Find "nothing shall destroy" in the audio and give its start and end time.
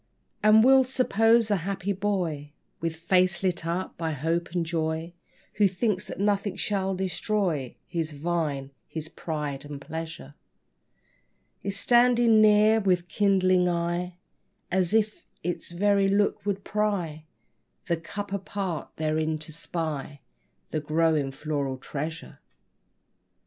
6.19-7.75